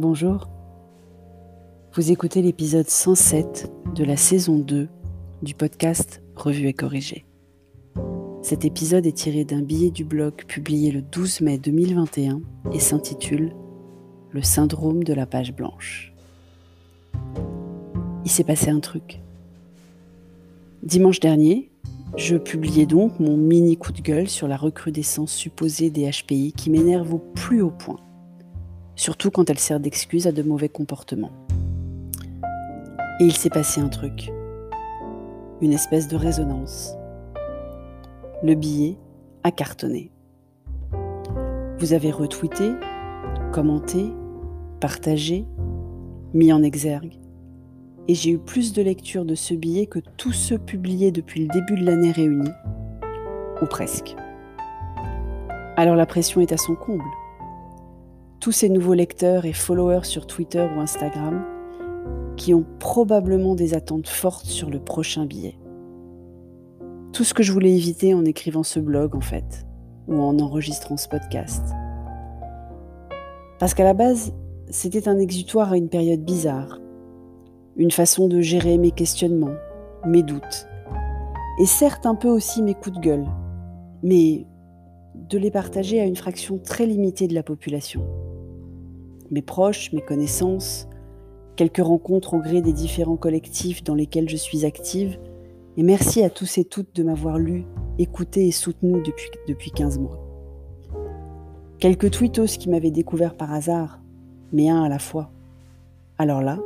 Bonjour. 0.00 0.48
Vous 1.92 2.10
écoutez 2.10 2.42
l'épisode 2.42 2.88
107 2.88 3.70
de 3.94 4.02
la 4.02 4.16
saison 4.16 4.58
2 4.58 4.88
du 5.42 5.54
podcast 5.54 6.20
Revue 6.34 6.66
et 6.66 6.72
corrigé. 6.72 7.24
Cet 8.42 8.64
épisode 8.64 9.06
est 9.06 9.12
tiré 9.12 9.44
d'un 9.44 9.62
billet 9.62 9.92
du 9.92 10.04
blog 10.04 10.34
publié 10.48 10.90
le 10.90 11.00
12 11.00 11.42
mai 11.42 11.58
2021 11.58 12.40
et 12.72 12.80
s'intitule 12.80 13.54
Le 14.32 14.42
syndrome 14.42 15.04
de 15.04 15.14
la 15.14 15.26
page 15.26 15.54
blanche. 15.54 16.12
Il 18.24 18.30
s'est 18.32 18.42
passé 18.42 18.70
un 18.70 18.80
truc. 18.80 19.20
Dimanche 20.82 21.20
dernier, 21.20 21.70
je 22.16 22.36
publiais 22.36 22.86
donc 22.86 23.20
mon 23.20 23.36
mini 23.36 23.76
coup 23.76 23.92
de 23.92 24.02
gueule 24.02 24.28
sur 24.28 24.48
la 24.48 24.56
recrudescence 24.56 25.32
supposée 25.32 25.90
des 25.90 26.10
HPI 26.10 26.52
qui 26.52 26.70
m'énerve 26.70 27.14
au 27.14 27.18
plus 27.18 27.62
haut 27.62 27.70
point 27.70 28.00
surtout 28.96 29.30
quand 29.30 29.50
elle 29.50 29.58
sert 29.58 29.80
d'excuse 29.80 30.26
à 30.26 30.32
de 30.32 30.42
mauvais 30.42 30.68
comportements. 30.68 31.32
Et 33.20 33.24
il 33.24 33.36
s'est 33.36 33.50
passé 33.50 33.80
un 33.80 33.88
truc, 33.88 34.30
une 35.60 35.72
espèce 35.72 36.08
de 36.08 36.16
résonance. 36.16 36.94
Le 38.42 38.54
billet 38.54 38.96
a 39.42 39.50
cartonné. 39.50 40.10
Vous 41.78 41.92
avez 41.92 42.10
retweeté, 42.10 42.72
commenté, 43.52 44.06
partagé, 44.80 45.46
mis 46.32 46.52
en 46.52 46.62
exergue. 46.62 47.18
Et 48.06 48.14
j'ai 48.14 48.32
eu 48.32 48.38
plus 48.38 48.72
de 48.72 48.82
lectures 48.82 49.24
de 49.24 49.34
ce 49.34 49.54
billet 49.54 49.86
que 49.86 50.00
tous 50.16 50.32
ceux 50.32 50.58
publiés 50.58 51.10
depuis 51.10 51.46
le 51.46 51.48
début 51.48 51.76
de 51.76 51.86
l'année 51.86 52.12
réunie, 52.12 52.50
ou 53.62 53.66
presque. 53.66 54.14
Alors 55.76 55.96
la 55.96 56.06
pression 56.06 56.40
est 56.40 56.52
à 56.52 56.56
son 56.56 56.74
comble 56.74 57.04
tous 58.44 58.52
ces 58.52 58.68
nouveaux 58.68 58.92
lecteurs 58.92 59.46
et 59.46 59.54
followers 59.54 60.04
sur 60.04 60.26
Twitter 60.26 60.68
ou 60.76 60.78
Instagram 60.78 61.46
qui 62.36 62.52
ont 62.52 62.66
probablement 62.78 63.54
des 63.54 63.72
attentes 63.72 64.06
fortes 64.06 64.44
sur 64.44 64.68
le 64.68 64.80
prochain 64.80 65.24
billet. 65.24 65.56
Tout 67.14 67.24
ce 67.24 67.32
que 67.32 67.42
je 67.42 67.52
voulais 67.52 67.74
éviter 67.74 68.12
en 68.12 68.22
écrivant 68.26 68.62
ce 68.62 68.80
blog 68.80 69.16
en 69.16 69.22
fait, 69.22 69.66
ou 70.08 70.20
en 70.20 70.38
enregistrant 70.40 70.98
ce 70.98 71.08
podcast. 71.08 71.64
Parce 73.58 73.72
qu'à 73.72 73.84
la 73.84 73.94
base, 73.94 74.34
c'était 74.68 75.08
un 75.08 75.18
exutoire 75.18 75.72
à 75.72 75.78
une 75.78 75.88
période 75.88 76.22
bizarre, 76.22 76.80
une 77.76 77.92
façon 77.92 78.28
de 78.28 78.42
gérer 78.42 78.76
mes 78.76 78.90
questionnements, 78.90 79.56
mes 80.04 80.22
doutes, 80.22 80.68
et 81.58 81.66
certes 81.66 82.04
un 82.04 82.14
peu 82.14 82.28
aussi 82.28 82.62
mes 82.62 82.74
coups 82.74 82.96
de 82.96 83.00
gueule, 83.00 83.26
mais 84.02 84.44
de 85.14 85.38
les 85.38 85.50
partager 85.50 85.98
à 85.98 86.04
une 86.04 86.16
fraction 86.16 86.58
très 86.58 86.84
limitée 86.84 87.26
de 87.26 87.34
la 87.34 87.42
population 87.42 88.06
mes 89.34 89.42
proches, 89.42 89.92
mes 89.92 90.00
connaissances, 90.00 90.88
quelques 91.56 91.84
rencontres 91.84 92.34
au 92.34 92.38
gré 92.38 92.62
des 92.62 92.72
différents 92.72 93.16
collectifs 93.16 93.82
dans 93.82 93.96
lesquels 93.96 94.28
je 94.28 94.36
suis 94.36 94.64
active, 94.64 95.18
et 95.76 95.82
merci 95.82 96.22
à 96.22 96.30
tous 96.30 96.56
et 96.56 96.64
toutes 96.64 96.94
de 96.94 97.02
m'avoir 97.02 97.36
lu, 97.36 97.64
écouté 97.98 98.46
et 98.46 98.52
soutenu 98.52 99.02
depuis, 99.02 99.28
depuis 99.48 99.72
15 99.72 99.98
mois. 99.98 100.20
Quelques 101.80 102.12
tweetos 102.12 102.46
qui 102.46 102.70
m'avaient 102.70 102.92
découvert 102.92 103.36
par 103.36 103.52
hasard, 103.52 104.00
mais 104.52 104.68
un 104.68 104.84
à 104.84 104.88
la 104.88 105.00
fois. 105.00 105.32
Alors 106.16 106.40
là, 106.40 106.60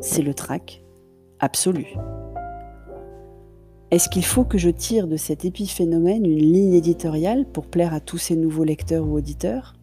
c'est 0.00 0.22
le 0.22 0.32
trac 0.32 0.82
absolu. 1.38 1.96
Est-ce 3.90 4.08
qu'il 4.08 4.24
faut 4.24 4.44
que 4.44 4.56
je 4.56 4.70
tire 4.70 5.06
de 5.06 5.18
cet 5.18 5.44
épiphénomène 5.44 6.24
une 6.24 6.38
ligne 6.38 6.72
éditoriale 6.72 7.44
pour 7.44 7.66
plaire 7.66 7.92
à 7.92 8.00
tous 8.00 8.16
ces 8.16 8.36
nouveaux 8.36 8.64
lecteurs 8.64 9.06
ou 9.06 9.12
auditeurs? 9.12 9.74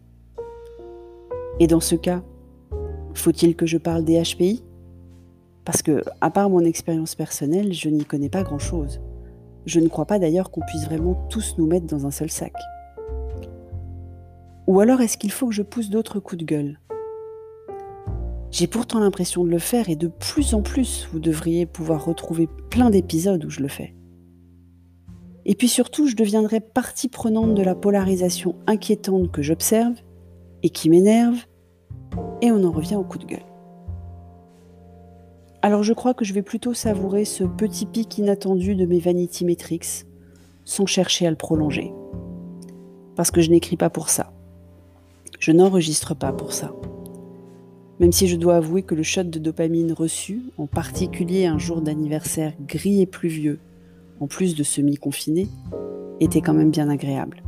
Et 1.60 1.66
dans 1.66 1.80
ce 1.80 1.94
cas, 1.94 2.22
faut-il 3.14 3.54
que 3.54 3.66
je 3.66 3.78
parle 3.78 4.04
des 4.04 4.20
HPI 4.20 4.62
Parce 5.64 5.82
que, 5.82 6.02
à 6.20 6.30
part 6.30 6.50
mon 6.50 6.60
expérience 6.60 7.14
personnelle, 7.14 7.72
je 7.72 7.88
n'y 7.88 8.04
connais 8.04 8.28
pas 8.28 8.42
grand-chose. 8.42 9.00
Je 9.66 9.80
ne 9.80 9.88
crois 9.88 10.04
pas 10.04 10.18
d'ailleurs 10.18 10.50
qu'on 10.50 10.60
puisse 10.62 10.84
vraiment 10.84 11.14
tous 11.30 11.54
nous 11.58 11.66
mettre 11.66 11.86
dans 11.86 12.06
un 12.06 12.10
seul 12.10 12.30
sac. 12.30 12.52
Ou 14.66 14.80
alors 14.80 15.00
est-ce 15.00 15.16
qu'il 15.16 15.30
faut 15.30 15.48
que 15.48 15.54
je 15.54 15.62
pousse 15.62 15.90
d'autres 15.90 16.20
coups 16.20 16.40
de 16.40 16.46
gueule? 16.46 16.80
J'ai 18.50 18.66
pourtant 18.66 19.00
l'impression 19.00 19.44
de 19.44 19.50
le 19.50 19.58
faire 19.58 19.88
et 19.88 19.96
de 19.96 20.08
plus 20.08 20.54
en 20.54 20.62
plus, 20.62 21.08
vous 21.12 21.18
devriez 21.18 21.66
pouvoir 21.66 22.04
retrouver 22.04 22.48
plein 22.70 22.90
d'épisodes 22.90 23.44
où 23.44 23.50
je 23.50 23.60
le 23.60 23.68
fais. 23.68 23.94
Et 25.44 25.54
puis 25.54 25.68
surtout, 25.68 26.08
je 26.08 26.16
deviendrai 26.16 26.60
partie 26.60 27.08
prenante 27.08 27.54
de 27.54 27.62
la 27.62 27.74
polarisation 27.74 28.56
inquiétante 28.66 29.30
que 29.30 29.42
j'observe 29.42 29.94
et 30.62 30.70
qui 30.70 30.88
m'énerve, 30.88 31.44
et 32.42 32.50
on 32.50 32.64
en 32.64 32.70
revient 32.70 32.96
au 32.96 33.04
coup 33.04 33.18
de 33.18 33.26
gueule. 33.26 33.44
Alors 35.62 35.82
je 35.82 35.92
crois 35.92 36.14
que 36.14 36.24
je 36.24 36.34
vais 36.34 36.42
plutôt 36.42 36.74
savourer 36.74 37.24
ce 37.24 37.44
petit 37.44 37.86
pic 37.86 38.18
inattendu 38.18 38.74
de 38.74 38.84
mes 38.84 38.98
Vanity 38.98 39.44
Metrics, 39.44 40.06
sans 40.64 40.86
chercher 40.86 41.26
à 41.26 41.30
le 41.30 41.36
prolonger. 41.36 41.92
Parce 43.16 43.30
que 43.30 43.40
je 43.40 43.50
n'écris 43.50 43.76
pas 43.76 43.90
pour 43.90 44.08
ça. 44.08 44.32
Je 45.38 45.52
n'enregistre 45.52 46.14
pas 46.14 46.32
pour 46.32 46.52
ça. 46.52 46.72
Même 48.00 48.12
si 48.12 48.26
je 48.26 48.36
dois 48.36 48.56
avouer 48.56 48.82
que 48.82 48.94
le 48.94 49.02
shot 49.02 49.24
de 49.24 49.38
dopamine 49.38 49.92
reçu, 49.92 50.42
en 50.58 50.66
particulier 50.66 51.46
un 51.46 51.58
jour 51.58 51.80
d'anniversaire 51.80 52.52
gris 52.66 53.00
et 53.00 53.06
pluvieux, 53.06 53.60
en 54.20 54.26
plus 54.26 54.54
de 54.54 54.62
semi-confiné, 54.62 55.48
était 56.20 56.40
quand 56.40 56.54
même 56.54 56.70
bien 56.70 56.88
agréable 56.88 57.42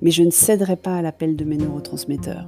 mais 0.00 0.10
je 0.10 0.22
ne 0.22 0.30
céderai 0.30 0.76
pas 0.76 0.96
à 0.96 1.02
l'appel 1.02 1.36
de 1.36 1.44
mes 1.44 1.56
neurotransmetteurs. 1.56 2.46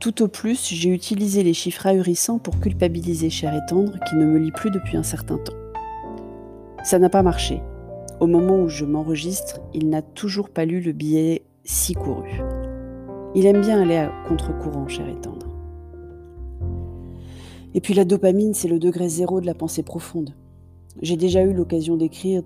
Tout 0.00 0.22
au 0.22 0.28
plus, 0.28 0.68
j'ai 0.68 0.90
utilisé 0.90 1.42
les 1.42 1.54
chiffres 1.54 1.86
ahurissants 1.86 2.38
pour 2.38 2.60
culpabiliser 2.60 3.30
Cher 3.30 3.52
et 3.54 3.66
Tendre 3.68 3.98
qui 4.08 4.14
ne 4.14 4.24
me 4.24 4.38
lit 4.38 4.52
plus 4.52 4.70
depuis 4.70 4.96
un 4.96 5.02
certain 5.02 5.38
temps. 5.38 5.56
Ça 6.84 7.00
n'a 7.00 7.08
pas 7.08 7.22
marché. 7.22 7.60
Au 8.20 8.26
moment 8.26 8.60
où 8.60 8.68
je 8.68 8.84
m'enregistre, 8.84 9.60
il 9.74 9.88
n'a 9.88 10.02
toujours 10.02 10.50
pas 10.50 10.64
lu 10.64 10.80
le 10.80 10.92
billet 10.92 11.42
si 11.64 11.94
couru. 11.94 12.40
Il 13.34 13.46
aime 13.46 13.60
bien 13.60 13.82
aller 13.82 13.96
à 13.96 14.12
contre-courant, 14.28 14.86
Cher 14.86 15.08
et 15.08 15.20
Tendre. 15.20 15.48
Et 17.74 17.80
puis 17.80 17.94
la 17.94 18.04
dopamine, 18.04 18.54
c'est 18.54 18.68
le 18.68 18.78
degré 18.78 19.08
zéro 19.08 19.40
de 19.40 19.46
la 19.46 19.54
pensée 19.54 19.82
profonde. 19.82 20.34
J'ai 21.02 21.16
déjà 21.16 21.42
eu 21.42 21.52
l'occasion 21.52 21.96
d'écrire 21.96 22.42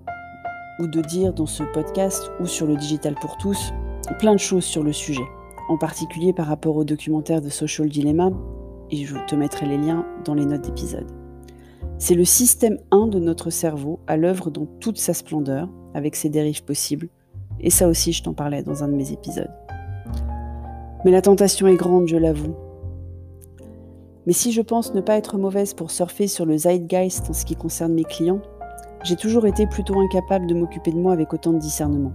ou 0.79 0.87
de 0.87 1.01
dire 1.01 1.33
dans 1.33 1.45
ce 1.45 1.63
podcast 1.63 2.31
ou 2.39 2.45
sur 2.47 2.65
le 2.65 2.75
digital 2.75 3.15
pour 3.21 3.37
tous 3.37 3.73
plein 4.19 4.33
de 4.33 4.39
choses 4.39 4.65
sur 4.65 4.83
le 4.83 4.93
sujet, 4.93 5.23
en 5.69 5.77
particulier 5.77 6.33
par 6.33 6.47
rapport 6.47 6.75
au 6.75 6.83
documentaire 6.83 7.41
de 7.41 7.49
Social 7.49 7.89
Dilemma, 7.89 8.31
et 8.91 9.05
je 9.05 9.15
te 9.27 9.35
mettrai 9.35 9.65
les 9.65 9.77
liens 9.77 10.05
dans 10.25 10.33
les 10.33 10.45
notes 10.45 10.61
d'épisode. 10.61 11.09
C'est 11.97 12.15
le 12.15 12.25
système 12.25 12.77
1 12.91 13.07
de 13.07 13.19
notre 13.19 13.49
cerveau 13.49 13.99
à 14.07 14.17
l'œuvre 14.17 14.49
dans 14.49 14.65
toute 14.79 14.97
sa 14.97 15.13
splendeur, 15.13 15.69
avec 15.93 16.15
ses 16.15 16.29
dérives 16.29 16.63
possibles, 16.63 17.09
et 17.59 17.69
ça 17.69 17.87
aussi 17.87 18.13
je 18.13 18.23
t'en 18.23 18.33
parlais 18.33 18.63
dans 18.63 18.83
un 18.83 18.87
de 18.87 18.95
mes 18.95 19.11
épisodes. 19.11 19.51
Mais 21.05 21.11
la 21.11 21.21
tentation 21.21 21.67
est 21.67 21.75
grande, 21.75 22.07
je 22.07 22.17
l'avoue. 22.17 22.55
Mais 24.25 24.33
si 24.33 24.51
je 24.51 24.61
pense 24.61 24.93
ne 24.93 25.01
pas 25.01 25.17
être 25.17 25.37
mauvaise 25.37 25.73
pour 25.73 25.91
surfer 25.91 26.27
sur 26.27 26.45
le 26.45 26.57
zeitgeist 26.57 27.29
en 27.29 27.33
ce 27.33 27.45
qui 27.45 27.55
concerne 27.55 27.93
mes 27.93 28.05
clients, 28.05 28.41
j'ai 29.03 29.17
toujours 29.17 29.45
été 29.45 29.67
plutôt 29.67 29.99
incapable 29.99 30.47
de 30.47 30.53
m'occuper 30.53 30.91
de 30.91 30.97
moi 30.97 31.11
avec 31.11 31.33
autant 31.33 31.51
de 31.51 31.59
discernement. 31.59 32.13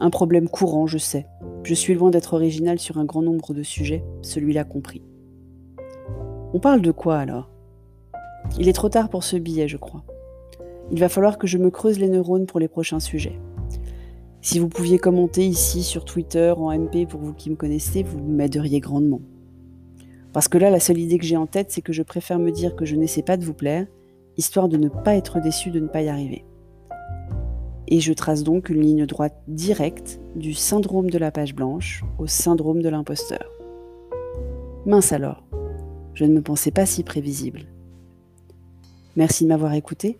Un 0.00 0.10
problème 0.10 0.48
courant, 0.48 0.86
je 0.86 0.98
sais. 0.98 1.26
Je 1.66 1.74
suis 1.74 1.94
loin 1.94 2.10
d'être 2.10 2.34
original 2.34 2.78
sur 2.78 2.96
un 2.96 3.04
grand 3.04 3.22
nombre 3.22 3.52
de 3.52 3.64
sujets, 3.64 4.04
celui-là 4.22 4.62
compris. 4.62 5.02
On 6.54 6.60
parle 6.60 6.80
de 6.80 6.92
quoi 6.92 7.18
alors? 7.18 7.50
Il 8.56 8.68
est 8.68 8.72
trop 8.72 8.88
tard 8.88 9.08
pour 9.08 9.24
ce 9.24 9.36
billet, 9.36 9.66
je 9.66 9.76
crois. 9.76 10.04
Il 10.92 11.00
va 11.00 11.08
falloir 11.08 11.38
que 11.38 11.48
je 11.48 11.58
me 11.58 11.70
creuse 11.70 11.98
les 11.98 12.08
neurones 12.08 12.46
pour 12.46 12.60
les 12.60 12.68
prochains 12.68 13.00
sujets. 13.00 13.40
Si 14.42 14.60
vous 14.60 14.68
pouviez 14.68 15.00
commenter 15.00 15.44
ici 15.44 15.82
sur 15.82 16.04
Twitter, 16.04 16.54
en 16.56 16.70
MP, 16.70 17.04
pour 17.04 17.18
vous 17.18 17.34
qui 17.34 17.50
me 17.50 17.56
connaissez, 17.56 18.04
vous 18.04 18.20
m'aideriez 18.20 18.78
grandement. 18.78 19.20
Parce 20.32 20.46
que 20.46 20.58
là, 20.58 20.70
la 20.70 20.78
seule 20.78 20.98
idée 20.98 21.18
que 21.18 21.26
j'ai 21.26 21.36
en 21.36 21.48
tête, 21.48 21.72
c'est 21.72 21.82
que 21.82 21.92
je 21.92 22.04
préfère 22.04 22.38
me 22.38 22.52
dire 22.52 22.76
que 22.76 22.84
je 22.84 22.94
n'essaie 22.94 23.22
pas 23.22 23.36
de 23.36 23.44
vous 23.44 23.54
plaire 23.54 23.88
histoire 24.36 24.68
de 24.68 24.76
ne 24.76 24.88
pas 24.88 25.16
être 25.16 25.40
déçu 25.40 25.70
de 25.70 25.80
ne 25.80 25.88
pas 25.88 26.02
y 26.02 26.08
arriver. 26.08 26.44
Et 27.88 28.00
je 28.00 28.12
trace 28.12 28.42
donc 28.42 28.68
une 28.68 28.80
ligne 28.80 29.06
droite 29.06 29.40
directe 29.48 30.20
du 30.34 30.54
syndrome 30.54 31.10
de 31.10 31.18
la 31.18 31.30
page 31.30 31.54
blanche 31.54 32.04
au 32.18 32.26
syndrome 32.26 32.82
de 32.82 32.88
l'imposteur. 32.88 33.48
Mince 34.86 35.12
alors, 35.12 35.44
je 36.14 36.24
ne 36.24 36.34
me 36.34 36.42
pensais 36.42 36.70
pas 36.70 36.86
si 36.86 37.02
prévisible. 37.02 37.66
Merci 39.16 39.44
de 39.44 39.48
m'avoir 39.48 39.72
écouté. 39.74 40.18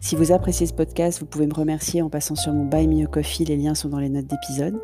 Si 0.00 0.16
vous 0.16 0.32
appréciez 0.32 0.66
ce 0.66 0.72
podcast, 0.72 1.20
vous 1.20 1.26
pouvez 1.26 1.46
me 1.46 1.54
remercier 1.54 2.02
en 2.02 2.10
passant 2.10 2.34
sur 2.34 2.52
mon 2.52 2.64
Buy 2.66 2.88
Me 2.88 3.04
a 3.04 3.06
Coffee, 3.06 3.44
les 3.44 3.56
liens 3.56 3.74
sont 3.74 3.88
dans 3.88 4.00
les 4.00 4.08
notes 4.08 4.26
d'épisode. 4.26 4.80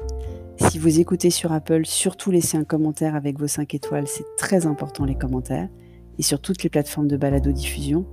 Si 0.58 0.78
vous 0.78 1.00
écoutez 1.00 1.30
sur 1.30 1.52
Apple, 1.52 1.86
surtout 1.86 2.30
laissez 2.30 2.56
un 2.56 2.64
commentaire 2.64 3.16
avec 3.16 3.38
vos 3.38 3.48
5 3.48 3.74
étoiles, 3.74 4.06
c'est 4.06 4.24
très 4.36 4.66
important 4.66 5.04
les 5.04 5.16
commentaires. 5.16 5.68
Et 6.18 6.22
sur 6.22 6.40
toutes 6.40 6.62
les 6.62 6.70
plateformes 6.70 7.08
de 7.08 7.16
balado-diffusion, 7.16 8.06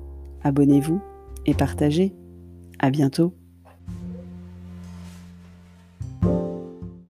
abonnez-vous 0.43 1.01
et 1.45 1.53
partagez. 1.53 2.15
À 2.79 2.89
bientôt. 2.89 3.33